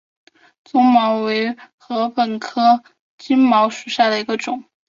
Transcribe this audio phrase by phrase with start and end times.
[0.65, 2.83] 棕茅为禾本科
[3.19, 4.63] 金茅属下的一个种。